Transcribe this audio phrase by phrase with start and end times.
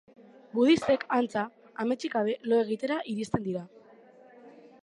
[0.53, 1.43] Budistek, antza,
[1.85, 3.67] ametsik gabe lo egitera iristen dira.